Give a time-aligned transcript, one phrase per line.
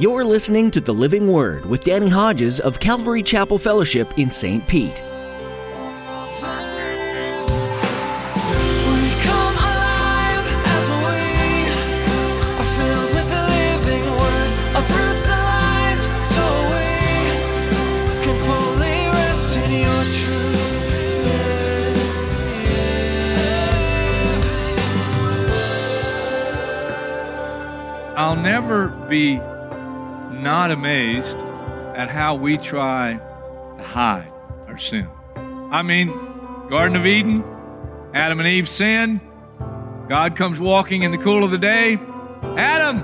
[0.00, 4.66] You're listening to The Living Word with Danny Hodges of Calvary Chapel Fellowship in St.
[4.66, 4.88] Pete.
[4.88, 4.96] We
[9.20, 11.20] come alive as we
[12.56, 14.50] are filled with the living word.
[14.74, 16.00] Uproot the lies
[16.32, 16.88] so we
[18.24, 20.64] can fully rest in your truth.
[28.16, 29.42] I'll never be
[30.60, 31.38] not amazed
[31.96, 33.14] at how we try
[33.78, 34.30] to hide
[34.68, 35.08] our sin.
[35.34, 36.08] I mean,
[36.68, 37.42] Garden of Eden,
[38.12, 39.22] Adam and Eve sin.
[40.06, 41.98] God comes walking in the cool of the day.
[42.58, 42.98] Adam,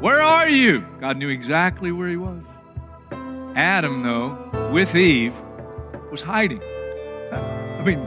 [0.00, 0.84] where are you?
[0.98, 2.42] God knew exactly where he was.
[3.54, 5.32] Adam, though, with Eve,
[6.10, 6.60] was hiding.
[7.30, 8.04] I mean,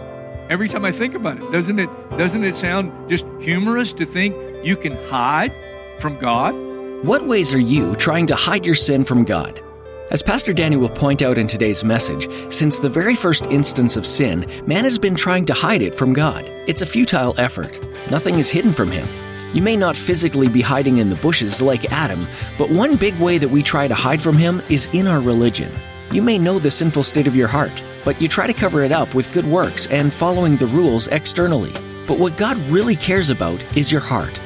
[0.49, 4.35] every time I think about it, doesn't it doesn't it sound just humorous to think
[4.65, 5.53] you can hide
[6.01, 6.68] from God?
[7.03, 9.63] What ways are you trying to hide your sin from God?
[10.11, 14.05] As Pastor Danny will point out in today's message, since the very first instance of
[14.05, 16.43] sin, man has been trying to hide it from God.
[16.67, 17.79] It's a futile effort.
[18.11, 19.07] Nothing is hidden from him.
[19.55, 23.37] You may not physically be hiding in the bushes like Adam, but one big way
[23.37, 25.71] that we try to hide from him is in our religion.
[26.11, 28.91] You may know the sinful state of your heart, but you try to cover it
[28.91, 31.71] up with good works and following the rules externally.
[32.07, 34.37] But what God really cares about is your heart.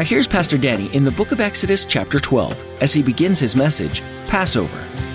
[0.00, 3.54] Now, here's Pastor Danny in the book of Exodus, chapter 12, as he begins his
[3.54, 5.09] message Passover.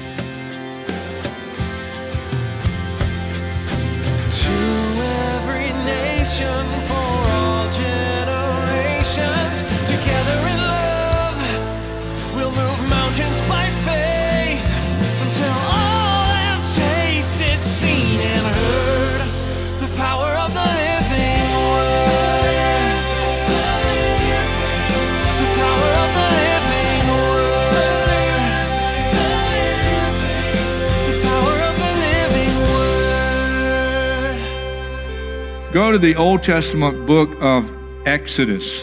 [35.75, 37.69] Go to the Old Testament book of
[38.07, 38.81] Exodus.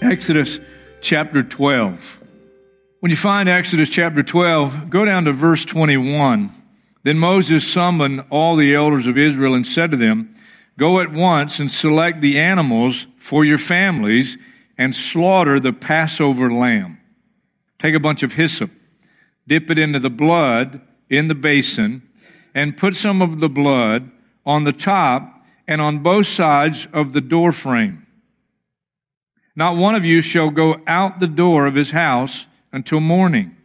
[0.00, 0.60] Exodus
[1.00, 2.20] chapter 12.
[3.00, 6.52] When you find Exodus chapter 12, go down to verse 21.
[7.02, 10.32] Then Moses summoned all the elders of Israel and said to them,
[10.78, 14.38] Go at once and select the animals for your families
[14.78, 17.00] and slaughter the Passover lamb.
[17.80, 18.70] Take a bunch of hyssop,
[19.48, 22.08] dip it into the blood in the basin,
[22.54, 24.08] and put some of the blood
[24.46, 25.38] on the top
[25.70, 28.04] and on both sides of the door frame.
[29.54, 33.56] Not one of you shall go out the door of his house until morning.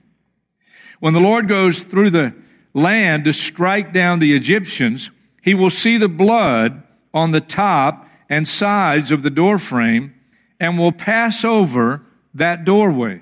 [1.00, 2.36] When the Lord goes through the
[2.76, 5.10] land to strike down the Egyptians,
[5.42, 10.14] he will see the blood on the top and sides of the door frame
[10.60, 12.04] and will pass over
[12.36, 13.22] that doorway.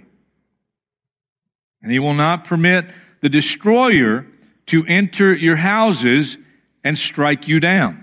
[1.81, 2.85] And he will not permit
[3.21, 4.27] the destroyer
[4.65, 6.37] to enter your houses
[6.83, 8.02] and strike you down.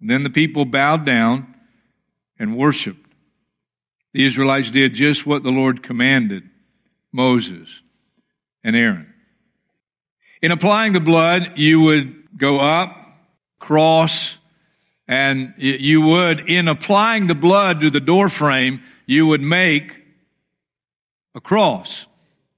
[0.00, 1.54] Then the people bowed down
[2.38, 3.06] and worshiped.
[4.12, 6.44] The Israelites did just what the Lord commanded
[7.12, 7.80] Moses
[8.64, 9.12] and Aaron.
[10.42, 12.96] In applying the blood, you would go up,
[13.58, 14.38] cross,
[15.06, 19.96] and you would, in applying the blood to the door frame, you would make
[21.34, 22.06] a cross.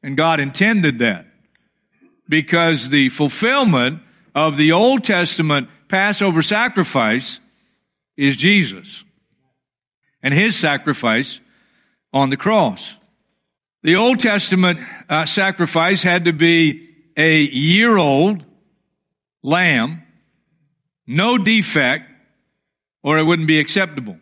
[0.02, 1.26] And God intended that
[2.28, 4.02] because the fulfillment
[4.34, 7.38] of the Old Testament Passover sacrifice
[8.16, 9.04] is Jesus
[10.22, 11.38] and his sacrifice
[12.14, 12.94] on the cross.
[13.82, 14.81] The Old Testament
[15.11, 18.43] uh, sacrifice had to be a year old
[19.43, 20.02] lamb,
[21.06, 22.11] no defect,
[23.02, 24.17] or it wouldn't be acceptable.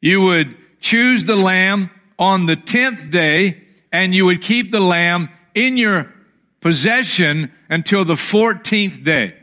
[0.00, 5.28] You would choose the lamb on the 10th day and you would keep the lamb
[5.54, 6.10] in your
[6.62, 9.35] possession until the 14th day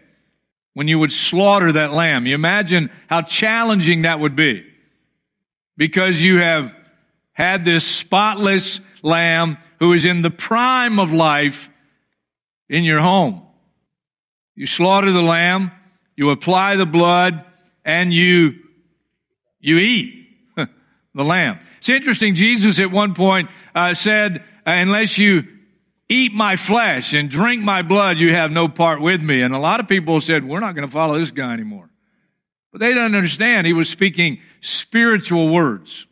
[0.73, 2.25] when you would slaughter that lamb.
[2.25, 4.65] You imagine how challenging that would be
[5.77, 6.75] because you have
[7.33, 11.69] had this spotless lamb who is in the prime of life
[12.69, 13.41] in your home.
[14.55, 15.71] You slaughter the lamb,
[16.15, 17.43] you apply the blood,
[17.83, 18.53] and you,
[19.59, 20.27] you eat.
[20.55, 21.59] the lamb.
[21.79, 22.35] It's interesting.
[22.35, 25.43] Jesus at one point uh, said, unless you
[26.13, 29.41] eat my flesh and drink my blood, you have no part with me.
[29.41, 31.89] And a lot of people said, we're not going to follow this guy anymore.
[32.71, 33.65] But they don't understand.
[33.65, 36.05] He was speaking spiritual words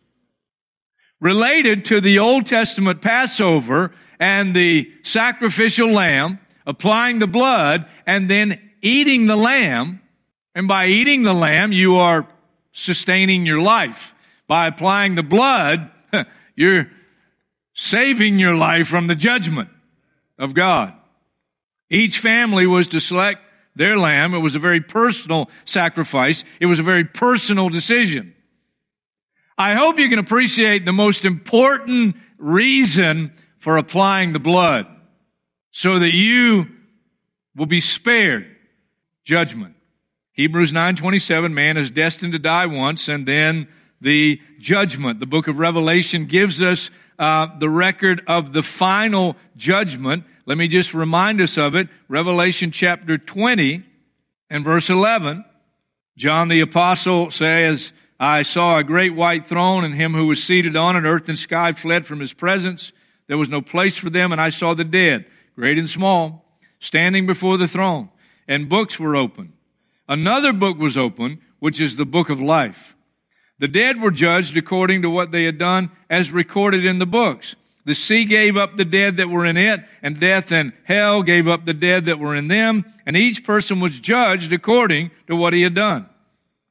[1.20, 8.60] related to the Old Testament Passover and the sacrificial lamb, applying the blood and then
[8.82, 10.02] eating the lamb.
[10.56, 12.28] And by eating the lamb, you are
[12.72, 14.16] sustaining your life.
[14.48, 15.92] By applying the blood,
[16.56, 16.90] you're
[17.74, 19.70] saving your life from the judgment
[20.42, 20.94] of God.
[21.90, 23.40] Each family was to select
[23.76, 24.34] their lamb.
[24.34, 26.44] It was a very personal sacrifice.
[26.60, 28.34] It was a very personal decision.
[29.58, 34.88] I hope you can appreciate the most important reason for applying the blood
[35.70, 36.66] so that you
[37.56, 38.48] will be spared
[39.24, 39.76] judgment.
[40.34, 43.68] Hebrews 9:27 man is destined to die once and then
[44.00, 45.20] the judgment.
[45.20, 46.90] The book of Revelation gives us
[47.20, 50.24] uh, the record of the final judgment.
[50.46, 51.88] Let me just remind us of it.
[52.08, 53.84] Revelation chapter 20
[54.50, 55.46] and verse 11.
[56.18, 60.76] John the apostle says, I saw a great white throne and him who was seated
[60.76, 61.08] on it.
[61.08, 62.92] Earth and sky fled from his presence.
[63.28, 66.46] There was no place for them, and I saw the dead, great and small,
[66.80, 68.10] standing before the throne,
[68.48, 69.54] and books were open.
[70.08, 72.96] Another book was open, which is the book of life.
[73.58, 77.56] The dead were judged according to what they had done as recorded in the books.
[77.86, 81.48] The sea gave up the dead that were in it, and death and hell gave
[81.48, 85.54] up the dead that were in them, and each person was judged according to what
[85.54, 86.08] he had done.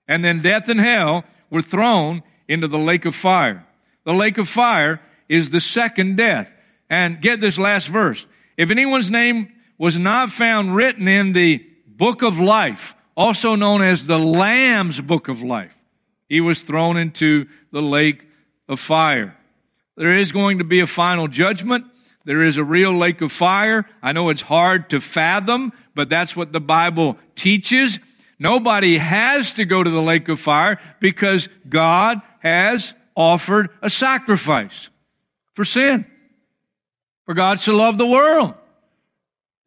[0.06, 3.66] And then death and hell were thrown into the lake of fire.
[4.04, 6.52] The lake of fire is the second death.
[6.88, 8.26] And get this last verse.
[8.56, 14.06] If anyone's name was not found written in the book of life, also known as
[14.06, 15.72] the Lamb's book of life,
[16.28, 18.26] he was thrown into the lake
[18.68, 19.36] of fire.
[20.00, 21.85] There is going to be a final judgment.
[22.25, 23.85] There is a real lake of fire.
[24.02, 27.99] I know it's hard to fathom, but that's what the Bible teaches.
[28.38, 34.88] Nobody has to go to the lake of fire because God has offered a sacrifice
[35.52, 36.06] for sin.
[37.26, 38.55] For God so loved the world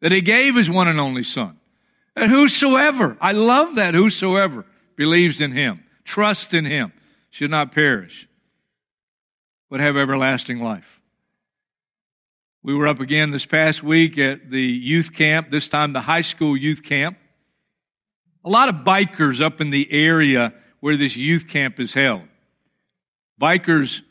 [0.00, 1.60] that he gave his one and only son.
[2.16, 4.66] And whosoever, I love that, whosoever
[4.96, 6.92] believes in him, trusts in him,
[7.30, 8.26] should not perish,
[9.70, 11.00] but have everlasting life.
[12.62, 16.22] We were up again this past week at the youth camp, this time the high
[16.22, 17.18] school youth camp
[18.44, 22.22] a lot of bikers up in the area where this youth camp is held.
[23.40, 24.02] Bikers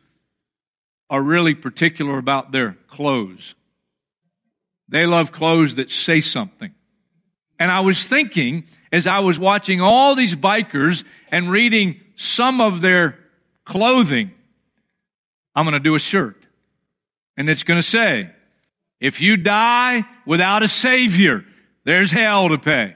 [1.10, 3.54] are really particular about their clothes.
[4.90, 6.74] They love clothes that say something.
[7.60, 12.82] And I was thinking as I was watching all these bikers and reading some of
[12.82, 13.20] their
[13.66, 14.32] clothing,
[15.56, 16.46] I'm going to do a shirt.
[17.38, 18.30] And it's going to say,
[19.00, 21.46] if you die without a savior,
[21.84, 22.96] there's hell to pay.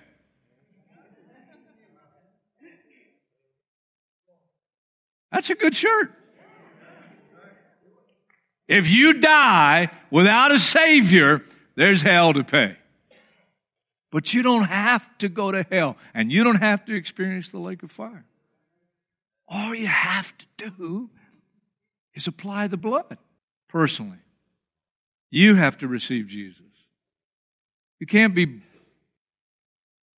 [5.31, 6.11] That's a good shirt.
[8.67, 11.41] If you die without a Savior,
[11.75, 12.75] there's hell to pay.
[14.11, 17.59] But you don't have to go to hell and you don't have to experience the
[17.59, 18.25] lake of fire.
[19.47, 21.09] All you have to do
[22.17, 23.19] is apply the blood
[23.69, 24.17] personally.
[25.29, 26.63] You have to receive Jesus.
[27.99, 28.61] You can't be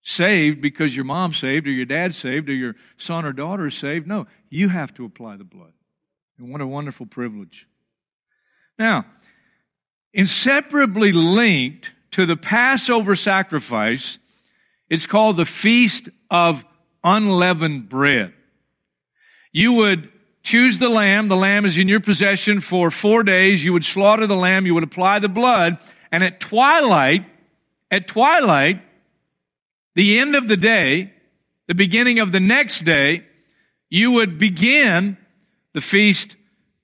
[0.01, 3.75] saved because your mom's saved or your dad's saved or your son or daughter is
[3.75, 4.07] saved.
[4.07, 5.73] No, you have to apply the blood.
[6.37, 7.67] And what a wonderful privilege.
[8.77, 9.05] Now,
[10.13, 14.19] inseparably linked to the Passover sacrifice,
[14.89, 16.63] it's called the Feast of
[17.03, 18.33] Unleavened Bread.
[19.51, 20.09] You would
[20.43, 21.27] choose the lamb.
[21.27, 23.63] The lamb is in your possession for four days.
[23.63, 24.65] You would slaughter the lamb.
[24.65, 25.77] You would apply the blood.
[26.11, 27.25] And at twilight,
[27.91, 28.81] at twilight,
[29.95, 31.13] the end of the day,
[31.67, 33.25] the beginning of the next day,
[33.89, 35.17] you would begin
[35.73, 36.35] the feast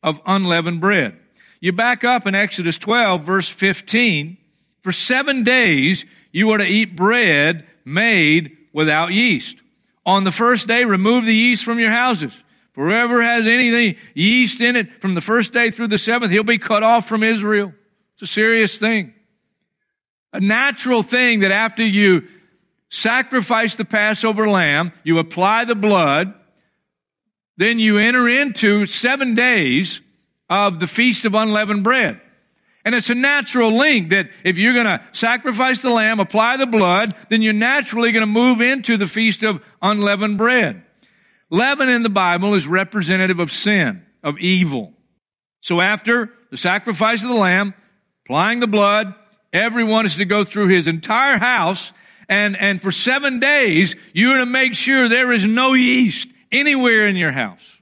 [0.03, 1.17] of unleavened bread.
[1.59, 4.37] You back up in Exodus 12, verse 15.
[4.81, 9.57] For seven days you are to eat bread made without yeast.
[10.05, 12.33] On the first day, remove the yeast from your houses.
[12.75, 16.57] Whoever has anything yeast in it from the first day through the seventh, he'll be
[16.57, 17.73] cut off from Israel.
[18.13, 19.13] It's a serious thing.
[20.33, 22.27] A natural thing that after you
[22.89, 26.33] sacrifice the Passover lamb, you apply the blood,
[27.57, 30.01] then you enter into seven days
[30.49, 32.19] of the Feast of Unleavened Bread.
[32.83, 36.67] And it's a natural link that if you're going to sacrifice the lamb, apply the
[36.67, 40.83] blood, then you're naturally going to move into the Feast of Unleavened Bread.
[41.49, 44.93] Leaven in the Bible is representative of sin, of evil.
[45.61, 47.73] So after the sacrifice of the lamb,
[48.25, 49.13] applying the blood,
[49.53, 51.93] everyone is to go through his entire house
[52.27, 57.15] and, and for seven days, you're to make sure there is no yeast anywhere in
[57.15, 57.77] your house.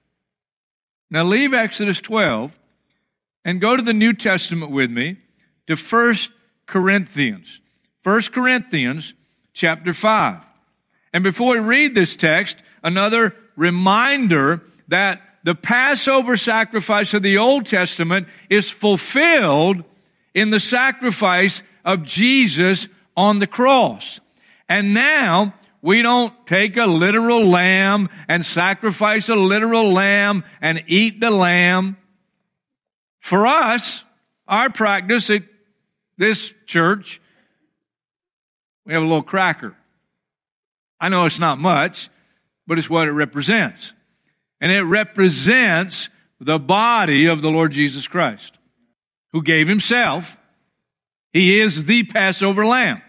[1.09, 2.51] Now leave Exodus 12
[3.45, 5.17] and go to the New Testament with me
[5.67, 6.15] to 1
[6.65, 7.61] Corinthians.
[8.03, 9.13] 1 Corinthians
[9.53, 10.41] chapter 5.
[11.13, 17.65] And before we read this text, another reminder that the Passover sacrifice of the Old
[17.65, 19.83] Testament is fulfilled
[20.33, 24.19] in the sacrifice of Jesus on the cross.
[24.69, 31.19] And now we don't take a literal lamb and sacrifice a literal lamb and eat
[31.19, 31.97] the lamb.
[33.19, 34.03] For us,
[34.47, 35.43] our practice at
[36.17, 37.21] this church,
[38.85, 39.75] we have a little cracker.
[40.99, 42.09] I know it's not much,
[42.67, 43.93] but it's what it represents.
[44.61, 48.57] And it represents the body of the Lord Jesus Christ,
[49.31, 50.37] who gave himself.
[51.31, 53.01] He is the Passover lamb.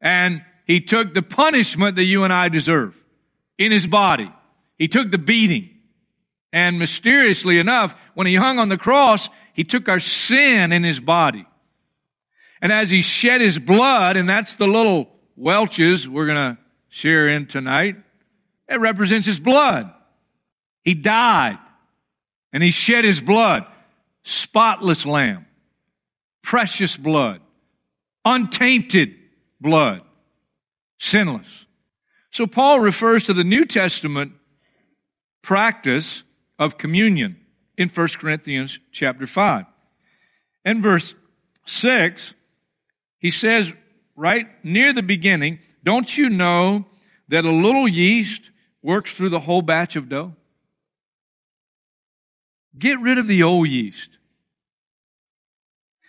[0.00, 2.96] And he took the punishment that you and I deserve
[3.58, 4.30] in his body.
[4.76, 5.70] He took the beating.
[6.52, 11.00] And mysteriously enough, when he hung on the cross, he took our sin in his
[11.00, 11.46] body.
[12.62, 17.28] And as he shed his blood, and that's the little Welch's we're going to share
[17.28, 17.96] in tonight,
[18.68, 19.92] it represents his blood.
[20.82, 21.58] He died
[22.52, 23.66] and he shed his blood.
[24.24, 25.46] Spotless lamb,
[26.42, 27.40] precious blood,
[28.24, 29.14] untainted
[29.60, 30.02] blood
[30.98, 31.66] sinless.
[32.30, 34.32] So Paul refers to the New Testament
[35.42, 36.24] practice
[36.58, 37.38] of communion
[37.76, 39.64] in 1 Corinthians chapter 5.
[40.64, 41.14] In verse
[41.64, 42.34] 6,
[43.18, 43.72] he says
[44.14, 46.86] right near the beginning, don't you know
[47.28, 48.50] that a little yeast
[48.82, 50.34] works through the whole batch of dough?
[52.78, 54.10] Get rid of the old yeast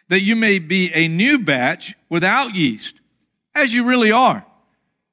[0.10, 2.96] that you may be a new batch without yeast,
[3.56, 4.46] as you really are.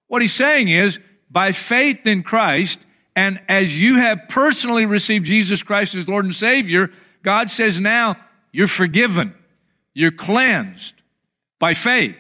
[0.09, 0.99] What he's saying is,
[1.31, 2.79] by faith in Christ,
[3.15, 6.91] and as you have personally received Jesus Christ as Lord and Savior,
[7.23, 8.17] God says now
[8.53, 9.35] you're forgiven.
[9.93, 10.95] You're cleansed
[11.59, 12.17] by faith.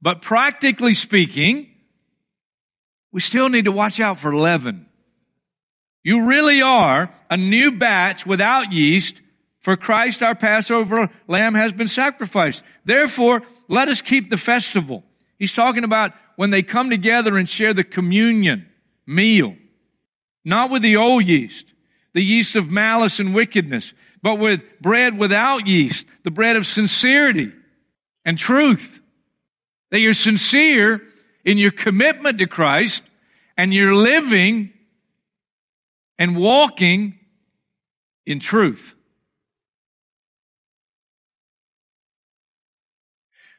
[0.00, 1.71] But practically speaking,
[3.12, 4.86] we still need to watch out for leaven.
[6.02, 9.20] You really are a new batch without yeast,
[9.60, 12.64] for Christ our Passover lamb has been sacrificed.
[12.84, 15.04] Therefore, let us keep the festival.
[15.38, 18.66] He's talking about when they come together and share the communion
[19.06, 19.54] meal.
[20.44, 21.72] Not with the old yeast,
[22.14, 23.92] the yeast of malice and wickedness,
[24.22, 27.52] but with bread without yeast, the bread of sincerity
[28.24, 29.00] and truth.
[29.90, 31.02] That you're sincere
[31.44, 33.02] in your commitment to Christ
[33.56, 34.72] and you're living
[36.18, 37.18] and walking
[38.26, 38.94] in truth.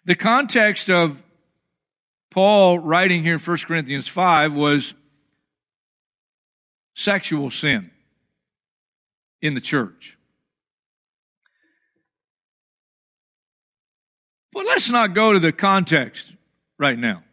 [0.06, 1.22] The context of
[2.30, 4.94] Paul, writing here in 1 Corinthians 5, was
[6.96, 7.92] sexual sin
[9.42, 10.18] in the church.
[14.52, 16.34] But let's not go to the context
[16.78, 17.24] right now.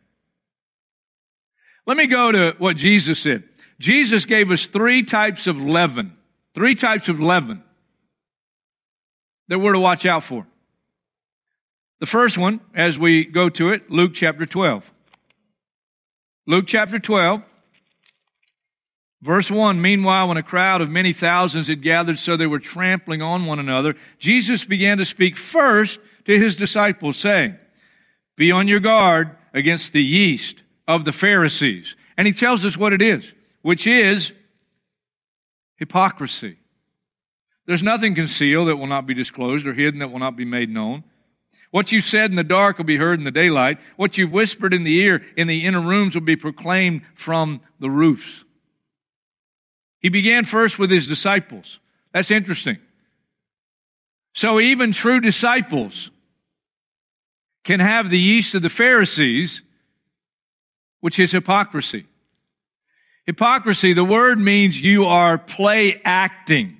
[1.87, 3.45] Let me go to what Jesus said.
[3.79, 6.17] Jesus gave us three types of leaven,
[6.55, 7.63] three types of leaven
[9.49, 10.47] that we're to watch out for.
[11.99, 14.91] The first one, as we go to it, Luke chapter 12.
[16.47, 17.43] Luke chapter 12,
[19.23, 19.81] verse 1.
[19.81, 23.59] Meanwhile, when a crowd of many thousands had gathered so they were trampling on one
[23.59, 27.57] another, Jesus began to speak first to his disciples, saying,
[28.37, 31.95] Be on your guard against the yeast of the Pharisees.
[32.17, 33.33] And he tells us what it is,
[33.63, 34.33] which is
[35.77, 36.57] hypocrisy.
[37.67, 40.69] There's nothing concealed that will not be disclosed or hidden that will not be made
[40.69, 41.05] known.
[41.71, 43.79] What you said in the dark will be heard in the daylight.
[43.95, 47.89] What you've whispered in the ear in the inner rooms will be proclaimed from the
[47.89, 48.45] roofs.
[50.01, 51.79] He began first with his disciples.
[52.13, 52.79] That's interesting.
[54.35, 56.11] So even true disciples
[57.63, 59.63] can have the yeast of the Pharisees,
[61.01, 62.07] which is hypocrisy.
[63.27, 66.79] Hypocrisy, the word means you are play acting.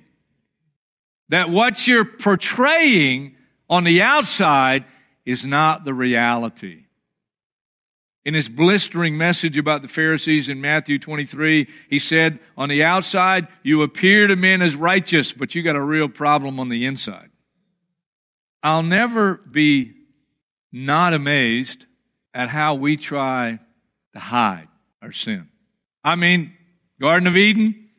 [1.29, 3.35] That what you're portraying
[3.69, 4.85] on the outside
[5.25, 6.85] is not the reality.
[8.23, 13.47] In his blistering message about the Pharisees in Matthew 23, he said, On the outside,
[13.63, 17.29] you appear to men as righteous, but you got a real problem on the inside.
[18.61, 19.93] I'll never be
[20.71, 21.85] not amazed
[22.33, 23.59] at how we try
[24.13, 24.67] to hide
[25.01, 25.47] our sin.
[26.03, 26.53] I mean,
[26.99, 27.89] Garden of Eden,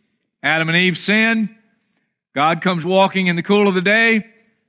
[0.42, 1.54] Adam and Eve sinned.
[2.34, 4.26] God comes walking in the cool of the day.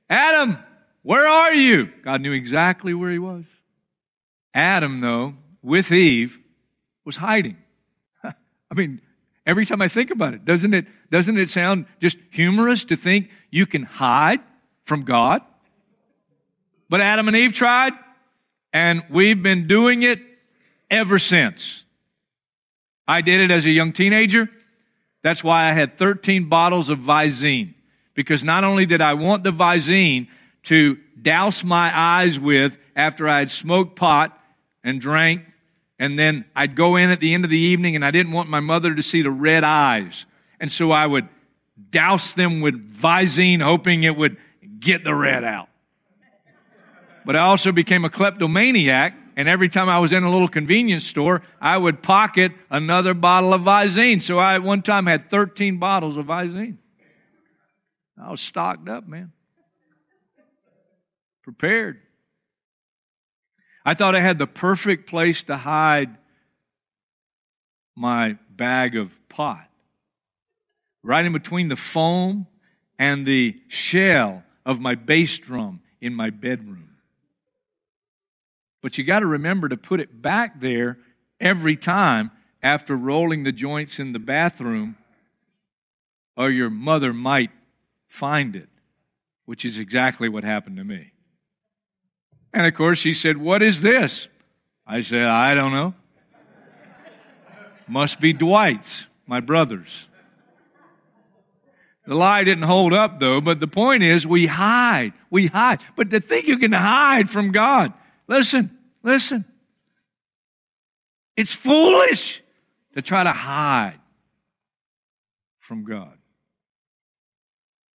[0.08, 0.58] Adam,
[1.02, 1.90] where are you?
[2.02, 3.44] God knew exactly where he was.
[4.52, 6.38] Adam, though, with Eve,
[7.04, 7.56] was hiding.
[8.24, 8.34] I
[8.74, 9.00] mean,
[9.46, 13.30] every time I think about it, doesn't it, doesn't it sound just humorous to think
[13.50, 14.40] you can hide
[14.84, 15.42] from God?
[16.88, 17.94] But Adam and Eve tried,
[18.72, 20.20] and we've been doing it
[20.90, 21.84] ever since.
[23.06, 24.48] I did it as a young teenager.
[25.22, 27.74] That's why I had 13 bottles of Visine.
[28.14, 30.28] Because not only did I want the Visine
[30.64, 34.38] to douse my eyes with after I had smoked pot
[34.82, 35.42] and drank,
[35.98, 38.48] and then I'd go in at the end of the evening and I didn't want
[38.48, 40.26] my mother to see the red eyes.
[40.60, 41.28] And so I would
[41.90, 44.36] douse them with Visine, hoping it would
[44.78, 45.68] get the red out.
[47.24, 51.04] But I also became a kleptomaniac and every time I was in a little convenience
[51.04, 54.22] store, I would pocket another bottle of Visine.
[54.22, 56.78] So I at one time had 13 bottles of Visine.
[58.22, 59.32] I was stocked up, man.
[61.42, 62.00] Prepared.
[63.84, 66.16] I thought I had the perfect place to hide
[67.96, 69.68] my bag of pot.
[71.02, 72.46] Right in between the foam
[72.98, 76.93] and the shell of my bass drum in my bedroom.
[78.84, 80.98] But you got to remember to put it back there
[81.40, 82.30] every time
[82.62, 84.98] after rolling the joints in the bathroom,
[86.36, 87.50] or your mother might
[88.08, 88.68] find it,
[89.46, 91.12] which is exactly what happened to me.
[92.52, 94.28] And of course, she said, What is this?
[94.86, 95.94] I said, I don't know.
[97.88, 100.08] Must be Dwight's, my brother's.
[102.06, 105.14] The lie didn't hold up though, but the point is we hide.
[105.30, 105.80] We hide.
[105.96, 107.94] But to think you can hide from God,
[108.26, 108.73] Listen,
[109.04, 109.44] listen.
[111.36, 112.42] It's foolish
[112.94, 114.00] to try to hide
[115.60, 116.18] from God.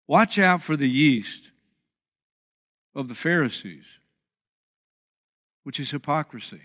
[0.07, 1.51] Watch out for the yeast
[2.93, 3.85] of the Pharisees,
[5.63, 6.61] which is hypocrisy.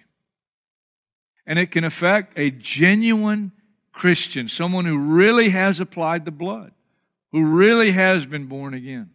[1.46, 3.53] And it can affect a genuine
[3.92, 6.72] Christian, someone who really has applied the blood,
[7.33, 9.11] who really has been born again.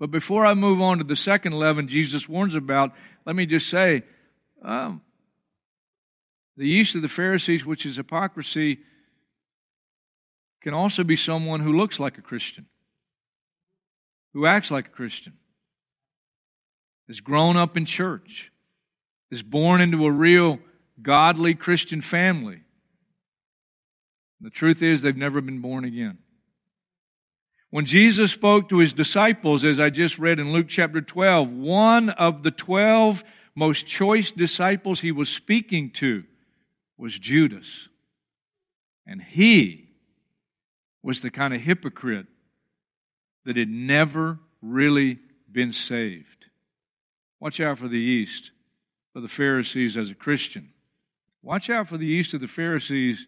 [0.00, 2.92] But before I move on to the second leaven Jesus warns about,
[3.26, 4.02] let me just say
[4.62, 5.02] um,
[6.56, 8.78] the yeast of the Pharisees, which is hypocrisy,
[10.62, 12.64] can also be someone who looks like a Christian,
[14.32, 15.34] who acts like a Christian,
[17.06, 18.50] is grown up in church,
[19.30, 20.60] is born into a real
[21.02, 22.62] godly Christian family.
[24.40, 26.18] The truth is, they've never been born again.
[27.70, 32.10] When Jesus spoke to his disciples, as I just read in Luke chapter 12, one
[32.10, 33.22] of the 12
[33.54, 36.24] most choice disciples he was speaking to
[36.98, 37.88] was Judas.
[39.06, 39.88] And he
[41.02, 42.26] was the kind of hypocrite
[43.44, 45.18] that had never really
[45.50, 46.46] been saved.
[47.38, 48.50] Watch out for the yeast
[49.14, 50.70] of the Pharisees as a Christian.
[51.42, 53.26] Watch out for the yeast of the Pharisees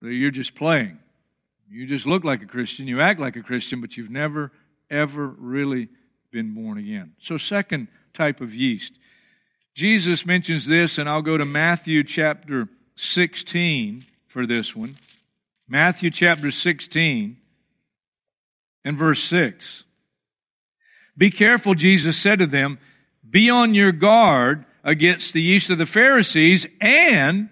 [0.00, 0.98] that you're just playing.
[1.70, 4.50] You just look like a Christian, you act like a Christian, but you've never,
[4.90, 5.88] ever really
[6.32, 7.12] been born again.
[7.22, 8.94] So, second type of yeast.
[9.74, 14.96] Jesus mentions this, and I'll go to Matthew chapter 16 for this one.
[15.68, 17.36] Matthew chapter 16
[18.84, 19.84] and verse 6.
[21.16, 22.78] Be careful, Jesus said to them,
[23.28, 27.48] be on your guard against the yeast of the Pharisees and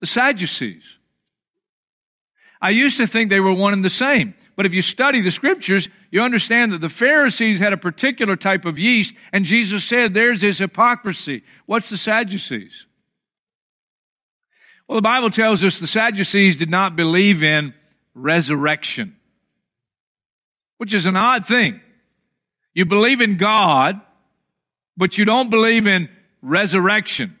[0.00, 0.97] the Sadducees.
[2.60, 4.34] I used to think they were one and the same.
[4.56, 8.64] But if you study the scriptures, you understand that the Pharisees had a particular type
[8.64, 11.44] of yeast, and Jesus said theirs is hypocrisy.
[11.66, 12.86] What's the Sadducees?
[14.88, 17.72] Well, the Bible tells us the Sadducees did not believe in
[18.14, 19.16] resurrection,
[20.78, 21.80] which is an odd thing.
[22.74, 24.00] You believe in God,
[24.96, 26.08] but you don't believe in
[26.42, 27.38] resurrection.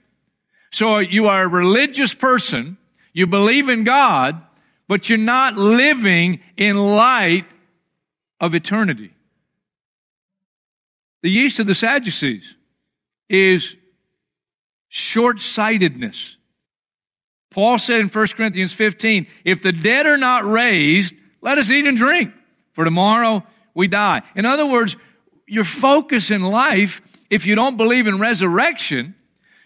[0.70, 2.76] So you are a religious person,
[3.12, 4.40] you believe in God,
[4.88, 7.44] but you're not living in light
[8.40, 9.12] of eternity.
[11.22, 12.54] The yeast of the Sadducees
[13.28, 13.76] is
[14.88, 16.36] short sightedness.
[17.50, 21.86] Paul said in 1 Corinthians 15, if the dead are not raised, let us eat
[21.86, 22.32] and drink,
[22.72, 24.22] for tomorrow we die.
[24.34, 24.96] In other words,
[25.46, 29.14] your focus in life, if you don't believe in resurrection,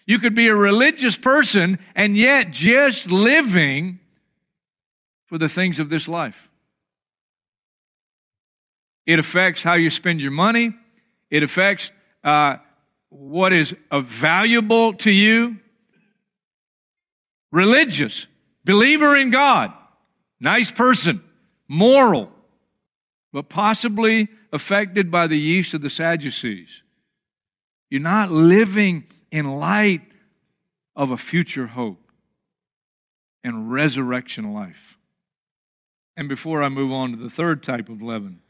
[0.07, 4.01] you could be a religious person and yet just living
[5.33, 6.51] for the things of this life.
[9.07, 10.75] It affects how you spend your money.
[11.31, 11.91] It affects
[12.23, 12.57] uh,
[13.09, 15.57] what is valuable to you.
[17.51, 18.27] Religious,
[18.67, 19.73] believer in God,
[20.39, 21.23] nice person,
[21.67, 22.31] moral,
[23.33, 26.83] but possibly affected by the yeast of the Sadducees.
[27.89, 30.03] You're not living in light
[30.95, 32.13] of a future hope
[33.43, 34.99] and resurrection life.
[36.17, 38.41] And before I move on to the third type of leaven,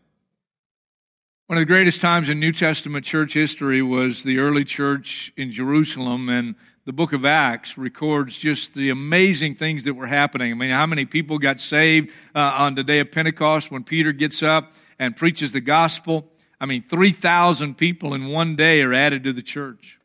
[1.46, 5.53] one of the greatest times in New Testament church history was the early church in
[5.53, 6.55] Jerusalem, and
[6.87, 10.51] the book of Acts records just the amazing things that were happening.
[10.51, 14.12] I mean, how many people got saved uh, on the day of Pentecost when Peter
[14.12, 16.27] gets up and preaches the gospel?
[16.61, 19.98] I mean, 3,000 people in one day are added to the church.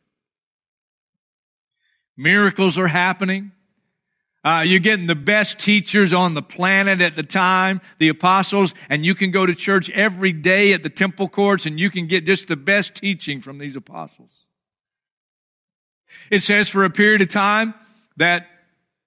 [2.16, 3.52] Miracles are happening.
[4.48, 9.04] Uh, you're getting the best teachers on the planet at the time, the apostles, and
[9.04, 12.24] you can go to church every day at the temple courts and you can get
[12.24, 14.30] just the best teaching from these apostles.
[16.30, 17.74] It says for a period of time
[18.16, 18.46] that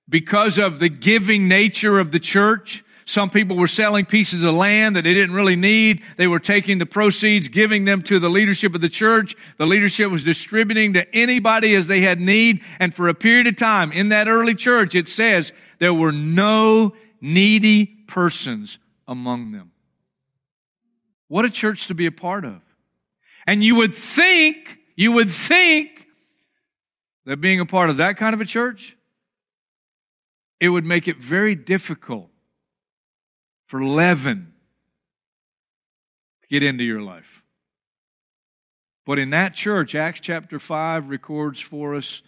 [0.07, 4.95] because of the giving nature of the church, some people were selling pieces of land
[4.95, 6.01] that they didn't really need.
[6.17, 9.35] They were taking the proceeds, giving them to the leadership of the church.
[9.57, 12.61] The leadership was distributing to anybody as they had need.
[12.79, 16.93] And for a period of time in that early church, it says there were no
[17.19, 19.71] needy persons among them.
[21.27, 22.61] What a church to be a part of.
[23.47, 26.07] And you would think, you would think
[27.25, 28.97] that being a part of that kind of a church,
[30.59, 32.30] it would make it very difficult
[33.71, 34.51] for leaven
[36.41, 37.41] to get into your life.
[39.05, 42.21] But in that church, Acts chapter 5 records for us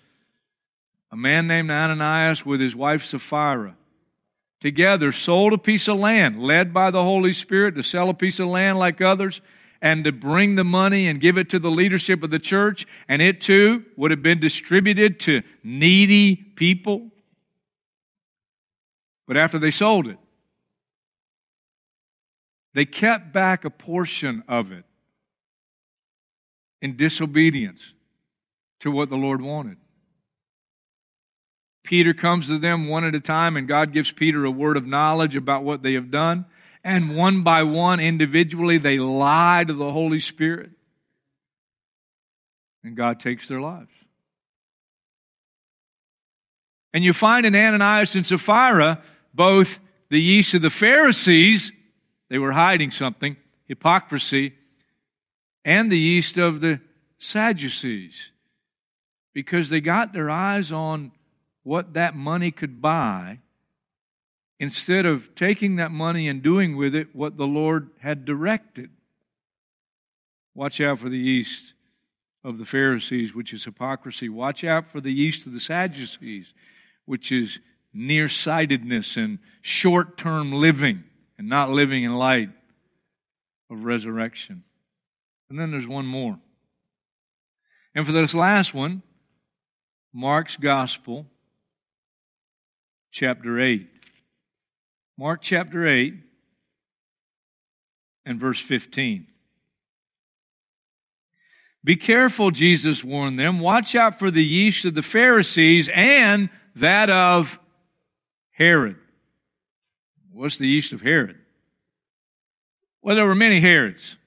[1.12, 3.76] a man named Ananias with his wife Sapphira
[4.62, 8.40] together sold a piece of land, led by the Holy Spirit to sell a piece
[8.40, 9.42] of land like others
[9.82, 13.22] and to bring the money and give it to the leadership of the church, and
[13.22, 17.12] it too would have been distributed to needy people.
[19.28, 20.18] But after they sold it,
[22.74, 24.86] they kept back a portion of it
[26.82, 27.94] in disobedience
[28.82, 29.78] to what the Lord wanted.
[31.84, 34.88] Peter comes to them one at a time, and God gives Peter a word of
[34.88, 36.46] knowledge about what they have done.
[36.84, 40.72] And one by one, individually, they lie to the Holy Spirit.
[42.84, 43.92] And God takes their lives.
[46.94, 49.02] And you find in Ananias and Sapphira
[49.34, 51.72] both the yeast of the Pharisees
[52.34, 54.56] they were hiding something, hypocrisy,
[55.64, 56.80] and the yeast of the
[57.20, 58.32] Sadducees,
[59.36, 61.12] because they got their eyes on
[61.62, 63.38] what that money could buy
[64.60, 68.90] instead of taking that money and doing with it what the Lord had directed.
[70.56, 71.74] Watch out for the yeast
[72.44, 74.28] of the Pharisees, which is hypocrisy.
[74.28, 76.52] Watch out for the yeast of the Sadducees,
[77.06, 77.60] which is
[77.94, 81.04] nearsightedness and short term living
[81.44, 82.48] and not living in light
[83.70, 84.64] of resurrection.
[85.50, 86.40] And then there's one more.
[87.94, 89.02] And for this last one,
[90.14, 91.26] Mark's Gospel,
[93.12, 93.90] chapter 8.
[95.18, 96.14] Mark chapter 8
[98.26, 99.28] and verse 15.
[101.84, 103.60] Be careful, Jesus warned them.
[103.60, 107.60] Watch out for the yeast of the Pharisees and that of
[108.52, 108.96] Herod.
[110.34, 111.38] What's the east of Herod?
[113.04, 114.18] Well, there were many Herods.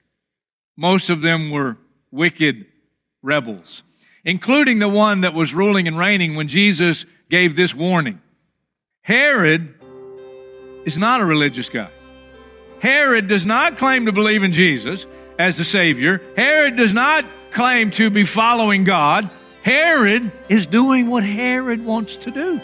[0.77, 1.77] Most of them were
[2.11, 2.65] wicked
[3.21, 3.83] rebels,
[4.23, 8.21] including the one that was ruling and reigning when Jesus gave this warning.
[9.01, 9.75] Herod
[10.85, 11.89] is not a religious guy.
[12.79, 15.05] Herod does not claim to believe in Jesus
[15.37, 16.21] as the Savior.
[16.37, 19.29] Herod does not claim to be following God.
[19.63, 22.61] Herod is doing what Herod wants to do.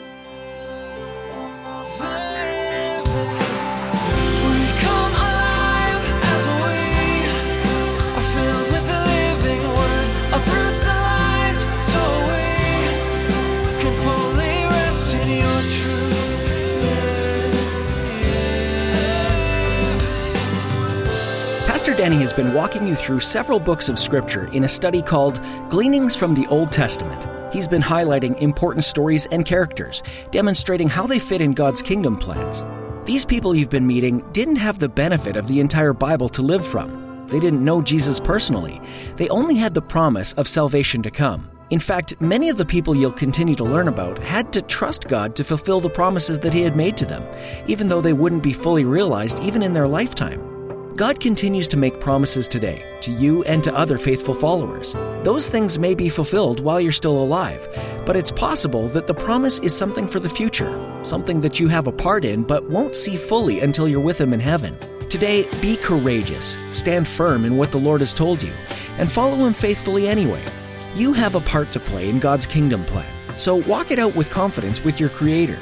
[21.84, 25.42] Pastor Danny has been walking you through several books of Scripture in a study called
[25.70, 27.28] Gleanings from the Old Testament.
[27.54, 32.64] He's been highlighting important stories and characters, demonstrating how they fit in God's kingdom plans.
[33.06, 36.66] These people you've been meeting didn't have the benefit of the entire Bible to live
[36.66, 37.28] from.
[37.28, 38.80] They didn't know Jesus personally.
[39.18, 41.52] They only had the promise of salvation to come.
[41.70, 45.36] In fact, many of the people you'll continue to learn about had to trust God
[45.36, 47.26] to fulfill the promises that He had made to them,
[47.68, 50.53] even though they wouldn't be fully realized even in their lifetime.
[50.96, 54.94] God continues to make promises today to you and to other faithful followers.
[55.24, 57.68] Those things may be fulfilled while you're still alive,
[58.06, 60.72] but it's possible that the promise is something for the future,
[61.04, 64.34] something that you have a part in but won't see fully until you're with Him
[64.34, 64.78] in heaven.
[65.10, 68.54] Today, be courageous, stand firm in what the Lord has told you,
[69.00, 70.46] and follow Him faithfully anyway.
[70.94, 74.30] You have a part to play in God's kingdom plan, so walk it out with
[74.30, 75.58] confidence with your Creator.